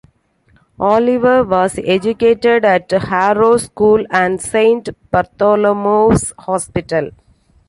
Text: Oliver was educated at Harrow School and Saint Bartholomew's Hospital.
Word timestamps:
Oliver 0.79 1.43
was 1.43 1.77
educated 1.77 2.65
at 2.65 2.89
Harrow 2.89 3.57
School 3.57 4.03
and 4.09 4.41
Saint 4.41 4.89
Bartholomew's 5.11 6.33
Hospital. 6.39 7.11